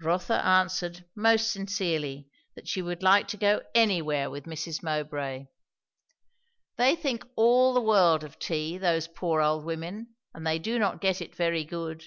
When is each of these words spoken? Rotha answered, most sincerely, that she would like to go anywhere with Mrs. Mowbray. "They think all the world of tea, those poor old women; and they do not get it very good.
Rotha 0.00 0.44
answered, 0.44 1.04
most 1.14 1.52
sincerely, 1.52 2.28
that 2.56 2.66
she 2.66 2.82
would 2.82 3.04
like 3.04 3.28
to 3.28 3.36
go 3.36 3.62
anywhere 3.72 4.28
with 4.28 4.42
Mrs. 4.44 4.82
Mowbray. 4.82 5.46
"They 6.76 6.96
think 6.96 7.24
all 7.36 7.72
the 7.72 7.80
world 7.80 8.24
of 8.24 8.36
tea, 8.40 8.78
those 8.78 9.06
poor 9.06 9.40
old 9.40 9.64
women; 9.64 10.16
and 10.34 10.44
they 10.44 10.58
do 10.58 10.80
not 10.80 11.00
get 11.00 11.22
it 11.22 11.36
very 11.36 11.62
good. 11.64 12.02